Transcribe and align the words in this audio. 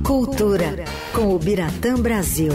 Cultura, 0.00 0.84
com 1.14 1.34
o 1.34 1.38
Biratã 1.38 2.00
Brasil. 2.00 2.50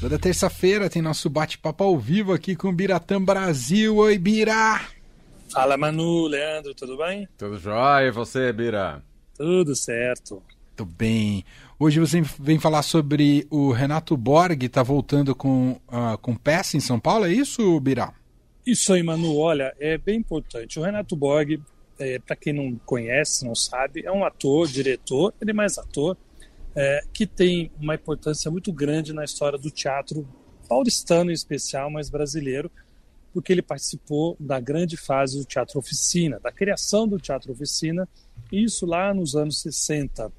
Toda 0.00 0.18
terça-feira 0.18 0.88
tem 0.88 1.02
nosso 1.02 1.28
bate-papo 1.28 1.82
ao 1.82 1.98
vivo 1.98 2.32
aqui 2.32 2.54
com 2.54 2.68
o 2.68 2.72
Biratã 2.72 3.20
Brasil. 3.20 3.96
Oi, 3.96 4.16
Bira! 4.16 4.80
Fala, 5.50 5.76
Manu, 5.76 6.28
Leandro, 6.28 6.72
tudo 6.72 6.96
bem? 6.96 7.28
Tudo 7.36 7.58
jóia, 7.58 8.06
e 8.06 8.10
você, 8.12 8.52
Bira? 8.52 9.02
Tudo 9.36 9.74
certo. 9.74 10.40
Tudo 10.74 10.90
bem. 10.96 11.44
Hoje 11.78 12.00
você 12.00 12.22
vem 12.38 12.58
falar 12.58 12.82
sobre 12.82 13.46
o 13.50 13.70
Renato 13.72 14.16
Borg, 14.16 14.62
está 14.62 14.82
voltando 14.82 15.34
com, 15.34 15.72
uh, 15.88 16.16
com 16.22 16.34
peça 16.36 16.76
em 16.76 16.80
São 16.80 16.98
Paulo, 16.98 17.26
é 17.26 17.32
isso, 17.32 17.78
Bira? 17.80 18.14
Isso 18.64 18.92
aí, 18.92 19.02
Manu, 19.02 19.36
olha, 19.36 19.74
é 19.80 19.98
bem 19.98 20.20
importante. 20.20 20.78
O 20.78 20.82
Renato 20.82 21.16
Borg, 21.16 21.60
é, 21.98 22.18
para 22.18 22.36
quem 22.36 22.52
não 22.52 22.76
conhece, 22.84 23.44
não 23.44 23.54
sabe, 23.54 24.04
é 24.04 24.12
um 24.12 24.24
ator, 24.24 24.66
diretor, 24.68 25.32
ele 25.40 25.50
é 25.50 25.54
mais 25.54 25.78
ator, 25.78 26.16
é, 26.74 27.04
que 27.12 27.26
tem 27.26 27.70
uma 27.80 27.94
importância 27.94 28.50
muito 28.50 28.72
grande 28.72 29.12
na 29.12 29.24
história 29.24 29.58
do 29.58 29.70
teatro 29.70 30.26
paulistano 30.68 31.30
em 31.30 31.34
especial, 31.34 31.90
mas 31.90 32.08
brasileiro, 32.08 32.70
porque 33.32 33.52
ele 33.52 33.62
participou 33.62 34.36
da 34.38 34.60
grande 34.60 34.96
fase 34.96 35.38
do 35.38 35.44
Teatro 35.44 35.78
Oficina, 35.78 36.38
da 36.40 36.52
criação 36.52 37.08
do 37.08 37.18
Teatro 37.18 37.52
Oficina, 37.52 38.08
isso 38.50 38.84
lá 38.84 39.12
nos 39.14 39.34
anos 39.34 39.60
60. 39.60 40.30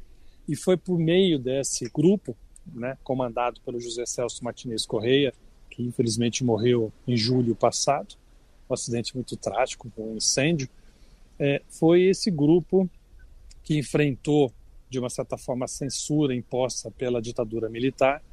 E 0.47 0.55
foi 0.55 0.77
por 0.77 0.97
meio 0.99 1.39
desse 1.39 1.89
grupo, 1.89 2.35
né, 2.71 2.97
comandado 3.03 3.59
pelo 3.61 3.79
José 3.79 4.05
Celso 4.05 4.43
Martinez 4.43 4.85
Correia, 4.85 5.33
que 5.69 5.81
infelizmente 5.81 6.43
morreu 6.43 6.91
em 7.07 7.17
julho 7.17 7.55
passado, 7.55 8.15
um 8.69 8.73
acidente 8.73 9.15
muito 9.15 9.35
trágico, 9.35 9.91
um 9.97 10.15
incêndio, 10.15 10.69
é, 11.43 11.61
foi 11.67 12.03
esse 12.03 12.31
grupo 12.31 12.89
que 13.63 13.77
enfrentou, 13.77 14.53
de 14.89 14.97
uma 14.97 15.09
certa 15.09 15.37
forma, 15.37 15.65
a 15.65 15.67
censura 15.67 16.33
imposta 16.33 16.89
pela 16.89 17.21
ditadura 17.21 17.69
militar, 17.69 18.23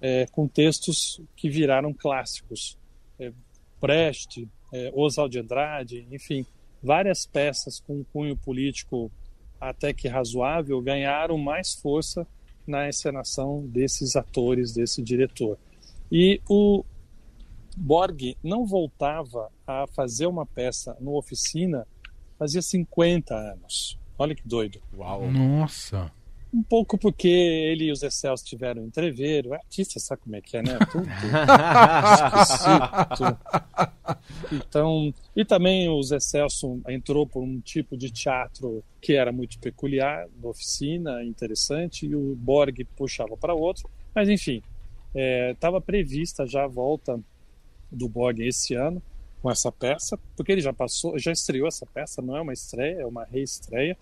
é, 0.00 0.26
com 0.26 0.46
textos 0.46 1.20
que 1.34 1.50
viraram 1.50 1.92
clássicos. 1.92 2.78
É, 3.18 3.32
Brecht, 3.80 4.48
é, 4.72 4.92
Oswald 4.94 5.32
de 5.32 5.40
Andrade, 5.40 6.06
enfim, 6.12 6.46
várias 6.80 7.26
peças 7.26 7.80
com 7.80 7.96
um 7.96 8.04
cunho 8.04 8.36
político 8.36 9.10
até 9.60 9.92
que 9.92 10.06
razoável 10.06 10.80
ganharam 10.80 11.36
mais 11.36 11.74
força 11.74 12.24
na 12.64 12.88
encenação 12.88 13.66
desses 13.66 14.14
atores, 14.14 14.72
desse 14.72 15.02
diretor. 15.02 15.58
E 16.10 16.40
o 16.48 16.84
Borg 17.76 18.36
não 18.44 18.64
voltava 18.64 19.50
a 19.66 19.88
fazer 19.88 20.26
uma 20.26 20.46
peça 20.46 20.96
no 21.00 21.16
oficina 21.16 21.84
fazia 22.44 22.60
50 22.60 23.34
anos. 23.34 23.98
Olha 24.18 24.34
que 24.34 24.46
doido. 24.46 24.78
Uau. 24.96 25.30
Nossa. 25.30 26.12
Um 26.52 26.62
pouco 26.62 26.98
porque 26.98 27.26
ele 27.26 27.86
e 27.86 27.90
os 27.90 28.02
Excels 28.02 28.42
tiveram 28.42 28.84
entreveiro. 28.84 29.48
O 29.48 29.54
artista 29.54 29.98
sabe 29.98 30.20
como 30.22 30.36
é 30.36 30.42
que 30.42 30.56
é, 30.56 30.62
né? 30.62 30.78
Tudo. 33.16 33.38
Então, 34.52 35.12
e 35.34 35.44
também 35.44 35.88
os 35.88 36.12
Excelso 36.12 36.80
entrou 36.86 37.26
por 37.26 37.42
um 37.42 37.58
tipo 37.60 37.96
de 37.96 38.10
teatro 38.10 38.84
que 39.00 39.14
era 39.14 39.32
muito 39.32 39.58
peculiar, 39.58 40.28
da 40.36 40.48
oficina, 40.48 41.24
interessante, 41.24 42.06
e 42.06 42.14
o 42.14 42.36
Borg 42.36 42.84
puxava 42.96 43.36
para 43.36 43.54
outro. 43.54 43.88
Mas, 44.14 44.28
enfim, 44.28 44.62
estava 45.50 45.78
é, 45.78 45.80
prevista 45.80 46.46
já 46.46 46.64
a 46.64 46.68
volta 46.68 47.18
do 47.90 48.08
Borg 48.08 48.38
esse 48.40 48.74
ano 48.74 49.02
com 49.44 49.50
essa 49.50 49.70
peça, 49.70 50.18
porque 50.34 50.52
ele 50.52 50.62
já 50.62 50.72
passou, 50.72 51.18
já 51.18 51.30
estreou 51.30 51.68
essa 51.68 51.84
peça, 51.84 52.22
não 52.22 52.34
é 52.34 52.40
uma 52.40 52.54
estreia, 52.54 53.02
é 53.02 53.06
uma 53.06 53.24
reestreia 53.24 53.94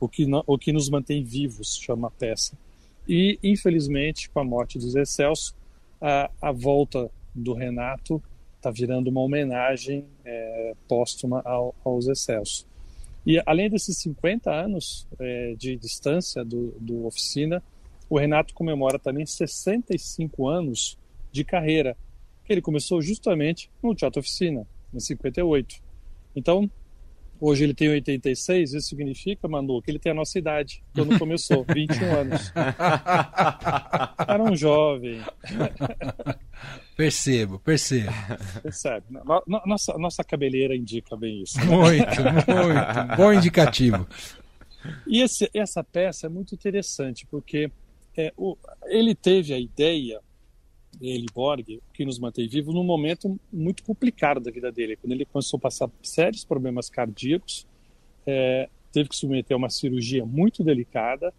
o 0.00 0.08
que, 0.08 0.26
o 0.46 0.56
que 0.58 0.72
nos 0.72 0.88
mantém 0.88 1.22
vivos, 1.22 1.76
chama 1.76 2.08
a 2.08 2.10
peça. 2.10 2.56
E, 3.06 3.38
infelizmente, 3.42 4.30
com 4.30 4.40
a 4.40 4.44
morte 4.44 4.78
do 4.78 4.88
Zé 4.88 5.04
Celso, 5.04 5.54
a, 6.00 6.30
a 6.40 6.50
volta 6.50 7.10
do 7.34 7.52
Renato 7.52 8.22
está 8.56 8.70
virando 8.70 9.08
uma 9.08 9.20
homenagem 9.20 10.06
é, 10.24 10.74
póstuma 10.88 11.42
ao, 11.44 11.74
ao. 11.84 11.98
E, 13.26 13.38
além 13.44 13.68
desses 13.68 13.98
50 13.98 14.50
anos 14.50 15.06
é, 15.18 15.54
de 15.58 15.76
distância 15.76 16.42
do, 16.42 16.74
do 16.80 17.04
Oficina, 17.04 17.62
o 18.08 18.16
Renato 18.18 18.54
comemora 18.54 18.98
também 18.98 19.26
65 19.26 20.48
anos 20.48 20.96
de 21.30 21.44
carreira, 21.44 21.94
que 22.46 22.52
ele 22.54 22.62
começou 22.62 23.02
justamente 23.02 23.70
no 23.82 23.94
Teatro 23.94 24.20
Oficina, 24.20 24.66
em 24.92 25.00
58. 25.00 25.76
Então, 26.34 26.70
Hoje 27.40 27.64
ele 27.64 27.74
tem 27.74 27.88
86, 27.88 28.72
isso 28.72 28.88
significa, 28.88 29.46
Manu, 29.46 29.82
que 29.82 29.90
ele 29.90 29.98
tem 29.98 30.12
a 30.12 30.14
nossa 30.14 30.38
idade, 30.38 30.82
quando 30.94 31.18
começou, 31.18 31.64
21 31.68 32.14
anos. 32.14 32.52
Era 34.26 34.42
um 34.42 34.56
jovem. 34.56 35.20
Percebo, 36.96 37.58
percebo. 37.58 38.10
Percebe. 38.62 39.06
Nossa, 39.66 39.98
nossa 39.98 40.24
cabeleira 40.24 40.74
indica 40.74 41.14
bem 41.14 41.42
isso. 41.42 41.58
Né? 41.58 41.66
Muito, 41.66 42.22
muito. 42.22 43.16
Bom 43.16 43.32
indicativo. 43.32 44.06
E 45.06 45.20
esse, 45.20 45.50
essa 45.52 45.84
peça 45.84 46.26
é 46.26 46.30
muito 46.30 46.54
interessante, 46.54 47.26
porque 47.30 47.70
é, 48.16 48.32
o, 48.36 48.56
ele 48.86 49.14
teve 49.14 49.52
a 49.52 49.58
ideia 49.58 50.20
ele, 51.00 51.26
Borg, 51.34 51.80
que 51.92 52.04
nos 52.04 52.18
mantém 52.18 52.48
vivo 52.48 52.72
num 52.72 52.84
momento 52.84 53.38
muito 53.52 53.82
complicado 53.82 54.40
da 54.40 54.50
vida 54.50 54.72
dele, 54.72 54.96
quando 54.96 55.12
ele 55.12 55.24
começou 55.24 55.58
a 55.58 55.60
passar 55.60 55.90
sérios 56.02 56.44
problemas 56.44 56.88
cardíacos, 56.88 57.66
é, 58.26 58.68
teve 58.92 59.08
que 59.08 59.16
submeter 59.16 59.54
a 59.54 59.58
uma 59.58 59.70
cirurgia 59.70 60.24
muito 60.24 60.64
delicada 60.64 61.32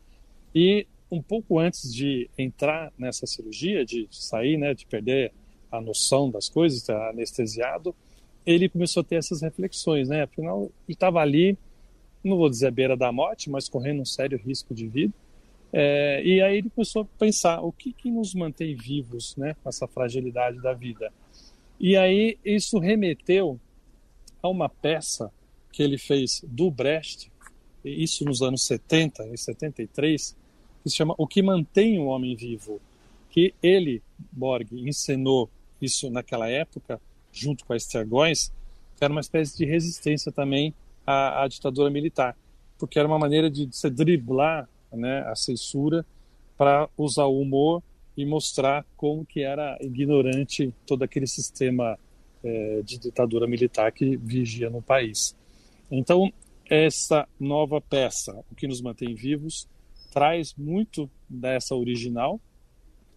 e 0.53 0.87
um 1.09 1.21
pouco 1.21 1.57
antes 1.59 1.93
de 1.93 2.29
entrar 2.37 2.91
nessa 2.97 3.25
cirurgia, 3.25 3.85
de 3.85 4.07
sair, 4.11 4.57
né, 4.57 4.73
de 4.73 4.85
perder 4.85 5.31
a 5.71 5.81
noção 5.81 6.29
das 6.29 6.49
coisas, 6.49 6.79
estar 6.79 7.09
anestesiado, 7.09 7.95
ele 8.45 8.69
começou 8.69 9.01
a 9.01 9.03
ter 9.03 9.15
essas 9.15 9.41
reflexões, 9.41 10.07
né? 10.07 10.23
Afinal, 10.23 10.71
ele 10.87 10.93
estava 10.93 11.19
ali, 11.19 11.57
não 12.23 12.37
vou 12.37 12.49
dizer 12.49 12.67
à 12.67 12.71
beira 12.71 12.95
da 12.95 13.11
morte, 13.11 13.49
mas 13.49 13.67
correndo 13.67 14.01
um 14.01 14.05
sério 14.05 14.37
risco 14.37 14.73
de 14.73 14.87
vida. 14.87 15.13
É, 15.71 16.23
e 16.23 16.41
aí 16.41 16.57
ele 16.57 16.69
começou 16.69 17.01
a 17.01 17.05
pensar 17.19 17.61
o 17.61 17.71
que, 17.71 17.91
que 17.91 18.09
nos 18.09 18.33
mantém 18.33 18.75
vivos, 18.75 19.35
né, 19.35 19.55
com 19.61 19.69
essa 19.69 19.87
fragilidade 19.87 20.61
da 20.61 20.73
vida. 20.73 21.11
E 21.79 21.95
aí 21.95 22.37
isso 22.43 22.79
remeteu 22.79 23.59
a 24.41 24.49
uma 24.49 24.69
peça 24.69 25.31
que 25.71 25.83
ele 25.83 25.97
fez 25.97 26.41
do 26.47 26.71
Brecht, 26.71 27.31
isso 27.83 28.25
nos 28.25 28.41
anos 28.41 28.65
70 28.65 29.27
e 29.27 29.37
73, 29.37 30.35
que 30.83 30.89
se 30.89 30.95
chama 30.95 31.13
O 31.17 31.27
que 31.27 31.41
mantém 31.41 31.99
o 31.99 32.05
homem 32.05 32.35
vivo, 32.35 32.81
que 33.29 33.53
ele, 33.61 34.01
Borg, 34.31 34.67
encenou 34.73 35.49
isso 35.81 36.09
naquela 36.09 36.49
época, 36.49 36.99
junto 37.31 37.63
com 37.65 37.73
a 37.73 37.77
Esther 37.77 38.07
Góes, 38.07 38.51
que 38.95 39.03
era 39.03 39.11
uma 39.11 39.21
espécie 39.21 39.55
de 39.55 39.65
resistência 39.65 40.31
também 40.31 40.73
à, 41.05 41.43
à 41.43 41.47
ditadura 41.47 41.89
militar, 41.89 42.35
porque 42.79 42.97
era 42.97 43.07
uma 43.07 43.19
maneira 43.19 43.49
de 43.49 43.69
se 43.71 43.89
driblar 43.89 44.67
né, 44.97 45.19
a 45.27 45.35
censura 45.35 46.05
para 46.57 46.89
usar 46.97 47.25
o 47.25 47.39
humor 47.39 47.83
e 48.15 48.25
mostrar 48.25 48.83
como 48.95 49.25
que 49.25 49.41
era 49.41 49.77
ignorante 49.79 50.73
todo 50.85 51.03
aquele 51.03 51.27
sistema 51.27 51.97
é, 52.43 52.81
de 52.83 52.97
ditadura 52.97 53.47
militar 53.47 53.91
que 53.91 54.17
vigia 54.17 54.69
no 54.69 54.81
país. 54.81 55.35
Então, 55.91 56.31
essa 56.69 57.27
nova 57.39 57.79
peça, 57.79 58.33
O 58.51 58.55
que 58.55 58.67
nos 58.67 58.81
mantém 58.81 59.13
vivos, 59.13 59.67
traz 60.11 60.53
muito 60.55 61.09
dessa 61.29 61.75
original 61.75 62.39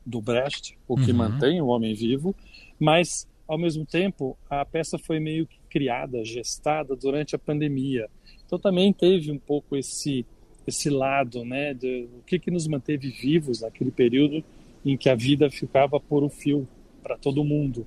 do 0.05 0.21
Brecht, 0.21 0.79
O 0.87 0.97
que 0.97 1.11
uhum. 1.11 1.17
mantém 1.17 1.61
o 1.61 1.67
homem 1.67 1.95
vivo, 1.95 2.35
mas 2.79 3.27
ao 3.49 3.59
mesmo 3.59 3.85
tempo 3.85 4.39
a 4.49 4.65
peça 4.65 4.99
foi 4.99 5.19
meio 5.19 5.47
que 5.47 5.59
criada, 5.69 6.25
gestada 6.25 6.95
durante 6.95 7.35
a 7.35 7.39
pandemia. 7.39 8.09
Então 8.47 8.59
também 8.59 8.93
teve 8.93 9.31
um 9.31 9.39
pouco 9.39 9.77
esse 9.77 10.25
esse 10.67 10.91
lado, 10.91 11.45
né, 11.45 11.75
de, 11.75 12.09
o 12.19 12.23
que 12.23 12.39
que 12.39 12.51
nos 12.51 12.67
manteve 12.67 13.11
vivos 13.11 13.61
naquele 13.61 13.91
período 13.91 14.45
em 14.85 14.97
que 14.97 15.09
a 15.09 15.15
vida 15.15 15.51
ficava 15.51 15.99
por 16.01 16.23
um 16.23 16.29
fio 16.29 16.67
para 17.03 17.17
todo 17.17 17.45
mundo. 17.45 17.87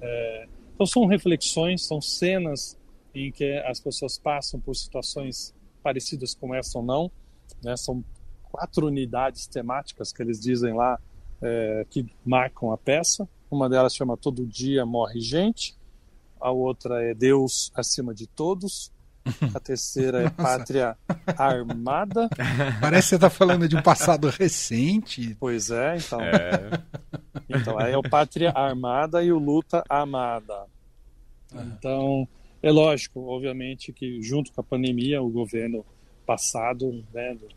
É, 0.00 0.48
então 0.74 0.86
são 0.86 1.06
reflexões, 1.06 1.86
são 1.86 2.00
cenas 2.00 2.78
em 3.14 3.32
que 3.32 3.52
as 3.66 3.80
pessoas 3.80 4.18
passam 4.18 4.60
por 4.60 4.74
situações 4.74 5.54
parecidas 5.82 6.34
com 6.34 6.54
essa 6.54 6.78
ou 6.78 6.84
não. 6.84 7.10
Né? 7.62 7.76
São 7.76 8.04
quatro 8.50 8.86
unidades 8.86 9.46
temáticas 9.46 10.12
que 10.12 10.22
eles 10.22 10.40
dizem 10.40 10.74
lá 10.74 11.00
é, 11.42 11.86
que 11.90 12.06
marcam 12.24 12.72
a 12.72 12.78
peça. 12.78 13.28
Uma 13.50 13.68
delas 13.68 13.94
chama 13.94 14.16
Todo 14.16 14.46
Dia 14.46 14.84
Morre 14.84 15.20
Gente, 15.20 15.76
a 16.40 16.50
outra 16.50 17.02
é 17.02 17.14
Deus 17.14 17.72
acima 17.74 18.14
de 18.14 18.26
todos, 18.26 18.92
a 19.54 19.60
terceira 19.60 20.22
é 20.22 20.30
Pátria 20.30 20.96
Armada. 21.36 22.28
Parece 22.80 23.02
que 23.02 23.08
você 23.10 23.14
está 23.16 23.30
falando 23.30 23.68
de 23.68 23.76
um 23.76 23.82
passado 23.82 24.28
recente. 24.28 25.36
Pois 25.38 25.70
é, 25.70 25.96
então. 25.96 26.20
É. 26.20 26.80
Então, 27.50 27.78
aí 27.78 27.94
é 27.94 27.96
o 27.96 28.02
Pátria 28.02 28.50
Armada 28.50 29.24
e 29.24 29.32
o 29.32 29.38
Luta 29.38 29.82
Amada. 29.88 30.66
Então, 31.50 32.28
é 32.62 32.70
lógico, 32.70 33.26
obviamente, 33.26 33.90
que 33.90 34.20
junto 34.20 34.52
com 34.52 34.60
a 34.60 34.64
pandemia, 34.64 35.22
o 35.22 35.30
governo 35.30 35.82
passado 36.26 37.02
né, 37.14 37.34
do, 37.34 37.48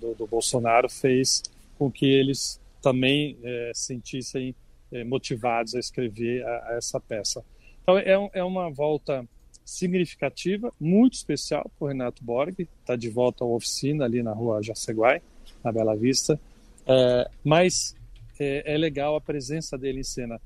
do, 0.00 0.14
do, 0.16 0.26
Bolsonaro 0.26 0.88
fez 0.88 1.44
com 1.78 1.88
que 1.88 2.06
eles 2.06 2.60
também 2.82 3.38
é, 3.44 3.70
sentissem 3.72 4.52
é, 4.90 5.04
motivados 5.04 5.76
a 5.76 5.78
escrever 5.78 6.44
a, 6.44 6.70
a 6.70 6.74
essa 6.76 6.98
peça. 6.98 7.44
Então 7.82 7.96
é, 7.98 8.30
é, 8.32 8.42
uma 8.42 8.70
volta 8.70 9.24
significativa, 9.70 10.72
muito 10.80 11.14
especial 11.14 11.70
para 11.78 11.84
o 11.84 11.88
Renato 11.88 12.24
Borg, 12.24 12.68
está 12.80 12.96
de 12.96 13.08
volta 13.08 13.44
à 13.44 13.46
oficina 13.46 14.04
ali 14.04 14.22
na 14.22 14.32
rua 14.32 14.62
Jaceguai, 14.62 15.22
na 15.62 15.70
Bela 15.70 15.96
Vista, 15.96 16.40
é, 16.86 17.30
mas 17.44 17.94
é, 18.38 18.74
é, 18.74 18.76
legal 18.76 19.14
a 19.14 19.20
presença 19.20 19.78
dele 19.78 20.00
em 20.00 20.04
cena. 20.04 20.40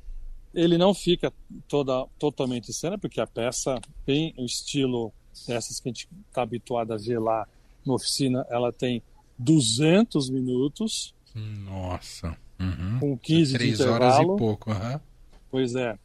Ele 0.52 0.76
não 0.76 0.92
fica 0.92 1.32
toda, 1.66 2.06
totalmente 2.18 2.68
em 2.70 2.74
cena, 2.74 2.98
porque 2.98 3.20
a 3.20 3.26
peça 3.26 3.80
tem 4.04 4.34
o 4.36 4.44
estilo 4.44 5.12
dessas 5.48 5.80
que 5.80 5.88
a 5.88 5.92
gente 5.92 6.08
está 6.28 6.42
habituado 6.42 6.92
a 6.92 6.96
ver 6.96 7.18
lá 7.18 7.48
na 7.84 7.94
oficina, 7.94 8.46
ela 8.50 8.72
tem 8.72 9.02
200 9.38 10.28
minutos. 10.28 11.14
Nossa. 11.34 12.36
Uhum. 12.60 12.98
Com 13.00 13.18
15 13.18 13.54
Três 13.54 13.78
de 13.78 13.82
intervalo. 13.82 14.04
horas 14.04 14.18
e 14.18 14.38
pouco. 14.38 14.70
Uhum. 14.70 15.00
Pois 15.50 15.74
é. 15.74 15.98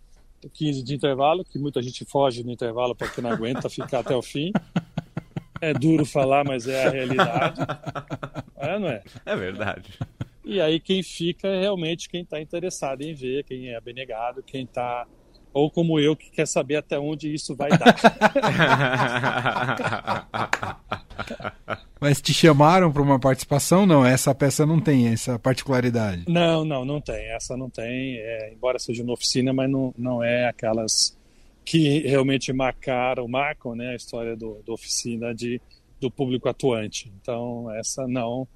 15 0.48 0.84
de 0.84 0.96
intervalo, 0.96 1.44
que 1.44 1.58
muita 1.60 1.82
gente 1.82 2.06
foge 2.06 2.44
no 2.44 2.52
intervalo 2.52 2.96
porque 2.96 3.22
não 3.22 3.32
aguenta 3.32 3.70
ficar 3.70 4.00
até 4.00 4.16
o 4.16 4.22
fim. 4.22 4.52
É 5.62 5.74
duro 5.74 6.06
falar, 6.06 6.46
mas 6.46 6.68
é 6.68 6.88
a 6.88 6.90
realidade. 6.90 7.60
É, 8.56 8.80
não 8.80 8.88
é? 8.88 9.04
É 9.26 9.36
verdade. 9.36 9.98
E 10.46 10.60
aí 10.60 10.80
quem 10.80 11.04
fica 11.04 11.48
é 11.48 11.60
realmente 11.62 12.10
quem 12.10 12.22
está 12.22 12.42
interessado 12.42 13.02
em 13.02 13.14
ver, 13.14 13.44
quem 13.44 13.70
é 13.70 13.76
abnegado, 13.76 14.42
quem 14.42 14.64
está 14.64 15.06
ou 15.54 15.70
como 15.70 16.00
eu 16.00 16.16
que 16.16 16.30
quer 16.30 16.48
saber 16.48 16.78
até 16.78 17.00
onde 17.00 17.34
isso 17.34 17.56
vai 17.56 17.70
dar. 17.70 17.96
Mas 22.00 22.22
te 22.22 22.34
chamaram 22.34 22.92
para 22.92 23.02
uma 23.02 23.20
participação? 23.20 23.86
Não, 23.86 24.06
essa 24.06 24.34
peça 24.34 24.66
não 24.66 24.80
tem 24.80 25.08
essa 25.08 25.38
particularidade. 25.38 26.24
Não, 26.28 26.64
não, 26.64 26.86
não 26.86 27.02
tem. 27.02 27.32
Essa 27.32 27.58
não 27.58 27.70
tem. 27.70 28.18
É, 28.18 28.54
embora 28.54 28.80
seja 28.80 29.04
uma 29.04 29.14
oficina, 29.14 29.52
mas 29.52 29.70
não, 29.70 29.94
não 29.98 30.24
é 30.24 30.48
aquelas 30.48 31.18
que 31.66 32.00
realmente 32.00 32.52
marcaram, 32.52 33.28
marcam 33.28 33.76
né, 33.76 33.90
a 33.90 33.96
história 33.96 34.36
do, 34.36 34.62
do 34.66 34.74
oficina 34.74 35.36
de, 35.36 35.62
do 36.00 36.10
público 36.10 36.50
atuante. 36.50 37.12
Então, 37.22 37.72
essa 37.76 38.08
não. 38.08 38.48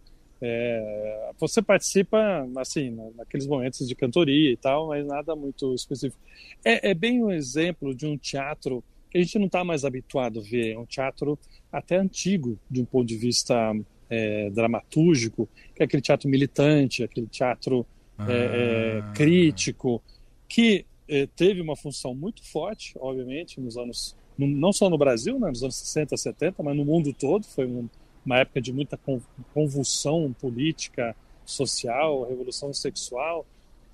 É, 0.45 1.31
você 1.39 1.61
participa, 1.61 2.45
assim, 2.57 2.93
naqueles 3.15 3.47
momentos 3.47 3.87
de 3.87 3.95
cantoria 3.95 4.51
e 4.51 4.57
tal, 4.57 4.87
mas 4.87 5.05
nada 5.07 5.33
muito 5.37 5.73
específico. 5.73 6.21
É, 6.65 6.91
é 6.91 6.93
bem 6.93 7.23
um 7.23 7.31
exemplo 7.31 7.95
de 7.95 8.05
um 8.05 8.17
teatro 8.17 8.83
que 9.09 9.17
a 9.17 9.21
gente 9.21 9.39
não 9.39 9.45
está 9.45 9.63
mais 9.63 9.85
habituado 9.85 10.39
a 10.39 10.43
ver. 10.43 10.73
É 10.73 10.77
um 10.77 10.85
teatro 10.85 11.39
até 11.71 11.95
antigo, 11.95 12.59
de 12.69 12.81
um 12.81 12.85
ponto 12.85 13.07
de 13.07 13.15
vista 13.15 13.73
é, 14.09 14.49
dramatúrgico, 14.49 15.47
que 15.73 15.81
é 15.81 15.85
aquele 15.85 16.01
teatro 16.01 16.27
militante, 16.27 17.05
aquele 17.05 17.27
teatro 17.27 17.85
é, 18.27 18.33
é, 18.33 18.99
ah. 18.99 19.13
crítico, 19.13 20.03
que 20.49 20.85
é, 21.07 21.25
teve 21.25 21.61
uma 21.61 21.77
função 21.77 22.13
muito 22.13 22.43
forte, 22.43 22.95
obviamente, 22.99 23.61
nos 23.61 23.77
anos, 23.77 24.13
não 24.37 24.73
só 24.73 24.89
no 24.89 24.97
Brasil, 24.97 25.39
né, 25.39 25.47
nos 25.47 25.63
anos 25.63 25.77
60, 25.77 26.17
70, 26.17 26.61
mas 26.61 26.75
no 26.75 26.83
mundo 26.83 27.13
todo, 27.13 27.45
foi 27.45 27.65
um 27.65 27.87
uma 28.25 28.39
época 28.39 28.61
de 28.61 28.71
muita 28.71 28.99
convulsão 29.53 30.33
política, 30.39 31.15
social, 31.45 32.23
revolução 32.27 32.73
sexual. 32.73 33.45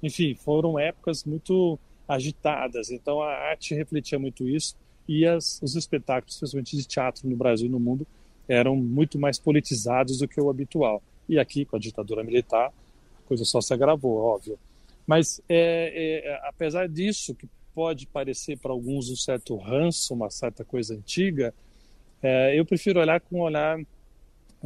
Enfim, 0.02 0.36
foram 0.36 0.78
épocas 0.80 1.24
muito 1.24 1.80
agitadas. 2.08 2.92
Então 2.92 3.22
a 3.22 3.34
arte 3.34 3.74
refletia 3.74 4.20
muito 4.20 4.48
isso 4.48 4.76
e 5.08 5.26
as, 5.26 5.60
os 5.62 5.76
espetáculos, 5.76 6.36
especialmente 6.36 6.78
de 6.78 6.86
teatro 6.86 7.28
no 7.28 7.36
Brasil 7.36 7.68
e 7.68 7.72
no 7.72 7.80
mundo, 7.80 8.06
eram 8.48 8.76
muito 8.76 9.18
mais 9.20 9.40
politizados 9.40 10.20
do 10.20 10.28
que 10.28 10.40
o 10.40 10.50
habitual. 10.50 11.02
E 11.28 11.38
aqui, 11.38 11.66
com 11.66 11.76
a 11.76 11.80
ditadura 11.80 12.24
militar, 12.24 12.68
a 12.68 13.28
coisa 13.28 13.46
só 13.46 13.62
se 13.62 13.74
agravou, 13.74 14.18
óbvio. 14.18 14.58
Mas, 15.06 15.42
é, 15.50 16.22
é, 16.24 16.48
apesar 16.48 16.88
disso, 16.88 17.36
que 17.36 17.48
pode 17.74 18.08
parecer 18.08 18.58
para 18.58 18.72
alguns 18.72 19.10
um 19.10 19.16
certo 19.16 19.56
ranço, 19.56 20.14
uma 20.14 20.30
certa 20.30 20.64
coisa 20.64 20.94
antiga, 20.94 21.54
é, 22.22 22.60
eu 22.60 22.66
prefiro 22.66 23.00
olhar 23.00 23.20
com 23.22 23.40
um 23.40 23.42
olhar 23.42 23.80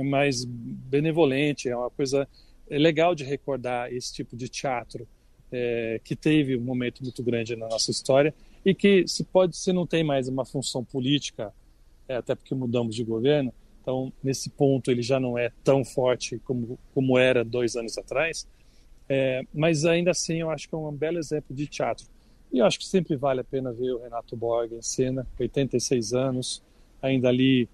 mais 0.02 0.46
benevolente, 0.46 1.68
é 1.68 1.76
uma 1.76 1.90
coisa 1.90 2.28
é 2.70 2.78
legal 2.78 3.14
de 3.14 3.24
recordar 3.24 3.92
esse 3.94 4.14
tipo 4.14 4.36
de 4.38 4.48
teatro 4.48 5.06
é, 5.52 6.00
que 6.04 6.16
teve 6.16 6.58
um 6.58 6.62
momento 6.62 7.04
muito 7.04 7.22
grande 7.22 7.56
na 7.56 7.68
nossa 7.68 7.92
história 7.92 8.34
e 8.66 8.74
que 8.74 9.06
se 9.08 9.24
pode 9.24 9.58
se 9.58 9.74
não 9.74 9.86
tem 9.86 10.04
mais 10.04 10.28
uma 10.28 10.46
função 10.46 10.84
política, 10.84 11.54
é, 12.08 12.16
até 12.16 12.34
porque 12.34 12.56
mudamos 12.56 12.96
de 12.96 13.04
governo, 13.04 13.54
então 13.82 14.12
nesse 14.24 14.50
ponto 14.50 14.90
ele 14.90 15.02
já 15.02 15.20
não 15.20 15.38
é 15.38 15.52
tão 15.64 15.84
forte 15.84 16.40
como 16.40 16.80
como 16.94 17.18
era 17.18 17.44
dois 17.44 17.76
anos 17.76 17.98
atrás, 17.98 18.48
é, 19.08 19.44
mas 19.54 19.86
ainda 19.86 20.12
assim 20.12 20.38
eu 20.38 20.50
acho 20.50 20.68
que 20.68 20.74
é 20.74 20.78
um 20.78 20.92
belo 20.92 21.20
exemplo 21.20 21.56
de 21.56 21.68
teatro. 21.68 22.08
E 22.52 22.60
eu 22.60 22.66
acho 22.66 22.80
que 22.80 22.86
sempre 22.86 23.16
vale 23.16 23.42
a 23.42 23.44
pena 23.44 23.74
ver 23.74 23.94
o 23.94 24.02
Renato 24.02 24.36
Borg 24.38 24.72
em 24.72 24.82
cena, 24.82 25.28
86 25.40 26.14
anos, 26.14 26.64
ainda 27.02 27.28
ali 27.28 27.68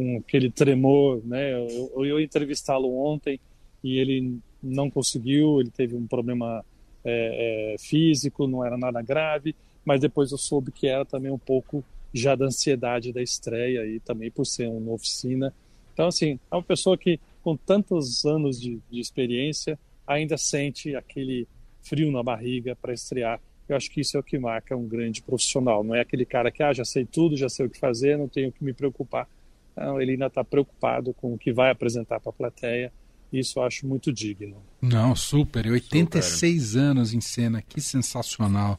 com 0.00 0.16
aquele 0.16 0.50
tremor, 0.50 1.20
né? 1.26 1.52
Eu, 1.52 2.06
eu, 2.06 2.18
entrevistá-lo 2.18 3.04
ontem 3.04 3.38
e 3.84 3.98
ele 3.98 4.38
não 4.62 4.90
conseguiu, 4.90 5.60
ele 5.60 5.70
teve 5.70 5.94
um 5.94 6.06
problema 6.06 6.64
é, 7.04 7.74
é, 7.74 7.78
físico, 7.78 8.46
não 8.46 8.64
era 8.64 8.78
nada 8.78 9.02
grave, 9.02 9.54
mas 9.84 10.00
depois 10.00 10.32
eu 10.32 10.38
soube 10.38 10.72
que 10.72 10.86
era 10.86 11.04
também 11.04 11.30
um 11.30 11.38
pouco 11.38 11.84
já 12.14 12.34
da 12.34 12.46
ansiedade 12.46 13.12
da 13.12 13.22
estreia 13.22 13.86
e 13.86 14.00
também 14.00 14.30
por 14.30 14.46
ser 14.46 14.68
uma 14.68 14.92
oficina. 14.92 15.52
Então, 15.92 16.06
assim, 16.06 16.38
é 16.50 16.54
uma 16.54 16.62
pessoa 16.62 16.96
que 16.96 17.20
com 17.42 17.54
tantos 17.54 18.24
anos 18.24 18.58
de, 18.58 18.80
de 18.90 19.00
experiência 19.00 19.78
ainda 20.06 20.38
sente 20.38 20.96
aquele 20.96 21.46
frio 21.82 22.10
na 22.10 22.22
barriga 22.22 22.74
para 22.74 22.94
estrear. 22.94 23.38
Eu 23.68 23.76
acho 23.76 23.90
que 23.90 24.00
isso 24.00 24.16
é 24.16 24.20
o 24.20 24.22
que 24.22 24.38
marca 24.38 24.74
um 24.74 24.88
grande 24.88 25.20
profissional. 25.22 25.84
Não 25.84 25.94
é 25.94 26.00
aquele 26.00 26.24
cara 26.24 26.50
que, 26.50 26.62
ah, 26.62 26.72
já 26.72 26.86
sei 26.86 27.04
tudo, 27.04 27.36
já 27.36 27.50
sei 27.50 27.66
o 27.66 27.70
que 27.70 27.78
fazer, 27.78 28.16
não 28.16 28.28
tenho 28.28 28.50
que 28.50 28.64
me 28.64 28.72
preocupar. 28.72 29.28
Então, 29.72 30.00
ele 30.00 30.12
ainda 30.12 30.26
está 30.26 30.44
preocupado 30.44 31.14
com 31.14 31.34
o 31.34 31.38
que 31.38 31.52
vai 31.52 31.70
apresentar 31.70 32.20
para 32.20 32.30
a 32.30 32.32
plateia. 32.32 32.92
Isso 33.32 33.58
eu 33.58 33.62
acho 33.62 33.86
muito 33.86 34.12
digno. 34.12 34.62
Não, 34.82 35.14
super. 35.14 35.66
86 35.66 36.62
super. 36.62 36.78
anos 36.80 37.14
em 37.14 37.20
cena, 37.20 37.62
que 37.62 37.80
sensacional. 37.80 38.78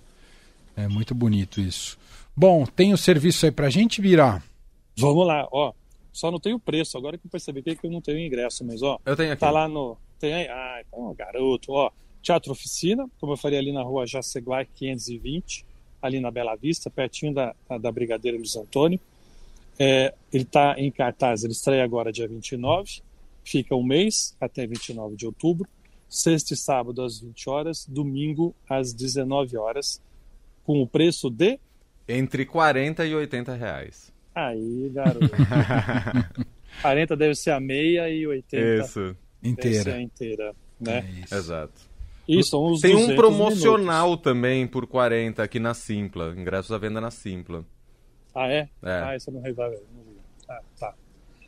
É 0.76 0.88
muito 0.88 1.16
bonito 1.16 1.62
isso. 1.62 1.98
Bom, 2.36 2.66
tem 2.66 2.94
o 2.94 2.98
serviço 2.98 3.46
aí 3.46 3.52
para 3.52 3.68
a 3.68 3.70
gente 3.70 4.02
virar? 4.02 4.44
Vamos 4.98 5.26
lá, 5.26 5.48
ó. 5.52 5.74
Só 6.12 6.30
não 6.30 6.40
tem 6.40 6.54
o 6.54 6.60
preço, 6.60 6.98
agora 6.98 7.18
que 7.18 7.26
eu 7.26 7.32
percebi 7.32 7.62
que 7.62 7.78
eu 7.86 7.92
não 7.92 8.02
tenho 8.02 8.20
ingresso, 8.20 8.66
mas 8.66 8.82
ó. 8.82 9.00
Eu 9.06 9.16
tenho 9.16 9.32
aqui. 9.32 9.40
Tá 9.40 9.50
lá 9.50 9.68
no. 9.68 9.98
Tem 10.20 10.34
aí? 10.34 10.48
Ah, 10.48 10.82
então, 10.86 11.14
garoto, 11.14 11.72
ó. 11.72 11.92
Teatro 12.22 12.52
Oficina, 12.52 13.10
como 13.20 13.34
eu 13.34 13.38
falei 13.38 13.58
ali 13.58 13.72
na 13.72 13.82
rua 13.82 14.06
Jaceguai 14.06 14.68
520, 14.76 15.66
ali 16.02 16.20
na 16.20 16.30
Bela 16.30 16.56
Vista, 16.56 16.90
pertinho 16.90 17.34
da, 17.34 17.56
da 17.80 17.92
Brigadeira 17.92 18.38
Luiz 18.38 18.56
Antônio. 18.56 19.00
É, 19.80 20.14
ele 20.32 20.44
está 20.44 20.76
em 20.78 20.92
cartaz, 20.92 21.44
ele 21.44 21.54
estreia 21.54 21.84
agora 21.84 22.12
dia 22.12 22.28
29, 22.28 23.02
fica 23.44 23.76
um 23.76 23.84
mês 23.84 24.36
até 24.40 24.68
29 24.68 25.16
de 25.16 25.26
outubro, 25.26 25.68
sexta 26.08 26.54
e 26.54 26.58
sábado 26.58 27.02
às 27.02 27.20
20 27.20 27.50
horas, 27.50 27.86
domingo 27.88 28.56
às 28.70 28.94
19 28.94 29.58
horas, 29.58 30.02
com 30.64 30.82
o 30.82 30.88
preço 30.88 31.30
de? 31.30 31.60
Entre 32.08 32.46
40 32.46 33.06
e 33.06 33.16
80 33.16 33.56
reais. 33.56 34.12
Aí, 34.36 34.90
garoto. 34.94 35.30
40 36.82 37.16
deve 37.16 37.36
ser 37.36 37.52
a 37.52 37.60
meia 37.60 38.10
e 38.10 38.26
80 38.26 38.84
isso. 38.84 39.16
inteira. 39.44 40.02
inteira, 40.02 40.56
né? 40.80 41.00
É 41.00 41.22
isso. 41.22 41.36
Exato. 41.36 41.92
Isso, 42.28 42.80
Tem 42.82 42.96
um 42.96 43.16
promocional 43.16 44.06
minutos. 44.06 44.24
também 44.24 44.66
por 44.66 44.88
40 44.88 45.44
aqui 45.44 45.60
na 45.60 45.74
Simpla, 45.74 46.34
ingressos 46.38 46.72
à 46.72 46.78
venda 46.78 47.02
na 47.02 47.12
Simpla. 47.12 47.66
Ah, 48.34 48.48
é? 48.48 48.70
é. 48.84 48.92
Ah, 49.04 49.16
isso 49.16 49.30
eu 49.30 49.34
não 49.34 49.42
resolve. 49.42 49.78
Ah, 50.48 50.62
tá. 50.80 50.94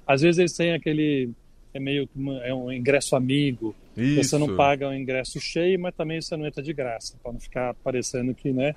Às 0.05 0.21
vezes 0.21 0.39
eles 0.39 0.53
têm 0.53 0.73
aquele. 0.73 1.31
É 1.73 1.79
meio 1.79 2.07
que 2.07 2.19
é 2.43 2.53
um 2.53 2.71
ingresso 2.71 3.15
amigo. 3.15 3.75
Isso. 3.97 4.23
Você 4.23 4.37
não 4.37 4.55
paga 4.55 4.87
um 4.89 4.93
ingresso 4.93 5.39
cheio, 5.39 5.79
mas 5.79 5.95
também 5.95 6.21
você 6.21 6.35
não 6.37 6.45
entra 6.45 6.61
de 6.61 6.73
graça, 6.73 7.17
para 7.21 7.31
não 7.31 7.39
ficar 7.39 7.73
parecendo 7.75 8.33
que, 8.33 8.51
né? 8.51 8.75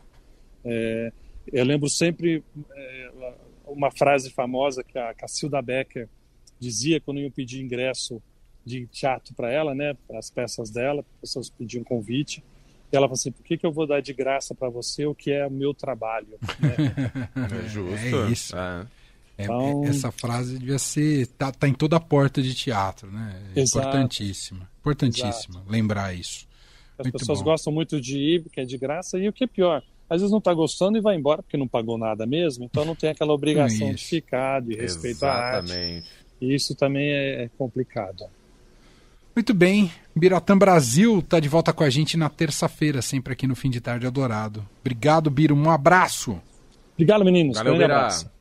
É, 0.64 1.12
eu 1.52 1.64
lembro 1.64 1.88
sempre 1.88 2.42
é, 2.74 3.10
uma 3.66 3.90
frase 3.90 4.30
famosa 4.30 4.82
que 4.82 4.98
a 4.98 5.12
Cacilda 5.14 5.60
Becker 5.60 6.08
dizia 6.58 7.00
quando 7.00 7.20
iam 7.20 7.30
pedir 7.30 7.60
ingresso 7.60 8.22
de 8.64 8.86
teatro 8.86 9.34
para 9.34 9.50
ela, 9.50 9.74
né? 9.74 9.94
Para 10.08 10.18
as 10.18 10.30
peças 10.30 10.70
dela, 10.70 11.00
as 11.00 11.20
pessoas 11.20 11.50
pediam 11.50 11.84
convite. 11.84 12.42
Ela 12.96 13.06
falou 13.06 13.14
assim: 13.14 13.32
por 13.32 13.44
que, 13.44 13.56
que 13.56 13.66
eu 13.66 13.72
vou 13.72 13.86
dar 13.86 14.00
de 14.00 14.12
graça 14.12 14.54
para 14.54 14.68
você 14.68 15.06
o 15.06 15.14
que 15.14 15.30
é 15.30 15.46
o 15.46 15.50
meu 15.50 15.72
trabalho? 15.74 16.28
Né? 16.30 16.38
é 17.64 17.68
justo. 17.68 18.16
É 18.16 18.30
isso. 18.30 18.56
É. 18.56 18.86
É, 19.38 19.44
então... 19.44 19.84
Essa 19.84 20.10
frase 20.10 20.58
devia 20.58 20.78
ser. 20.78 21.26
Tá, 21.26 21.52
tá, 21.52 21.68
em 21.68 21.74
toda 21.74 21.96
a 21.96 22.00
porta 22.00 22.40
de 22.42 22.54
teatro, 22.54 23.10
né? 23.10 23.42
É 23.54 23.62
importantíssima. 23.62 24.68
Importantíssima 24.80 25.56
Exato. 25.56 25.70
lembrar 25.70 26.14
isso. 26.14 26.46
As 26.98 27.04
muito 27.04 27.18
pessoas 27.18 27.40
bom. 27.40 27.44
gostam 27.44 27.72
muito 27.72 28.00
de 28.00 28.18
ir, 28.18 28.42
porque 28.42 28.60
é 28.60 28.64
de 28.64 28.78
graça, 28.78 29.18
e 29.18 29.28
o 29.28 29.32
que 29.32 29.44
é 29.44 29.46
pior, 29.46 29.82
às 30.08 30.20
vezes 30.20 30.30
não 30.30 30.38
está 30.38 30.54
gostando 30.54 30.96
e 30.96 31.00
vai 31.00 31.16
embora 31.16 31.42
porque 31.42 31.56
não 31.56 31.68
pagou 31.68 31.98
nada 31.98 32.24
mesmo, 32.24 32.64
então 32.64 32.84
não 32.84 32.94
tem 32.94 33.10
aquela 33.10 33.34
obrigação 33.34 33.92
de 33.92 34.02
ficar, 34.02 34.62
de 34.62 34.74
respeito 34.74 35.16
Exatamente. 35.16 36.08
E 36.40 36.54
isso 36.54 36.74
também 36.74 37.10
é, 37.10 37.44
é 37.44 37.50
complicado. 37.58 38.24
Muito 39.36 39.52
bem. 39.52 39.92
Biratã 40.14 40.56
Brasil 40.56 41.18
está 41.18 41.38
de 41.38 41.46
volta 41.46 41.70
com 41.70 41.84
a 41.84 41.90
gente 41.90 42.16
na 42.16 42.30
terça-feira, 42.30 43.02
sempre 43.02 43.34
aqui 43.34 43.46
no 43.46 43.54
Fim 43.54 43.68
de 43.68 43.82
Tarde 43.82 44.06
Adorado. 44.06 44.66
Obrigado, 44.80 45.28
Biro. 45.28 45.54
Um 45.54 45.70
abraço. 45.70 46.40
Obrigado, 46.94 47.22
meninos. 47.22 47.58
Valeu, 47.58 47.76
Grande 47.76 47.92
abraço. 47.92 48.35